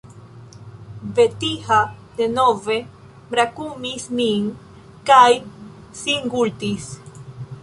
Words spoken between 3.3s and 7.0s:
brakumis min kaj singultis.